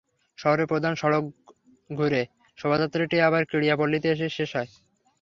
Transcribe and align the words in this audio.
শহরের 0.37 0.67
প্রধান 0.67 0.93
প্রধান 1.01 1.11
সড়ক 1.19 1.23
ঘুরে 1.89 2.21
শোভাযাত্রাটি 2.57 3.17
আবার 3.27 3.41
ক্রীড়াপল্লিতে 3.49 4.07
এসে 4.11 4.27
শেষ 4.37 4.49
হয়। 4.55 4.69